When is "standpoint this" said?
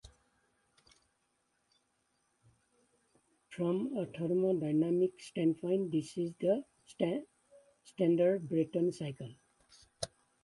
5.21-6.17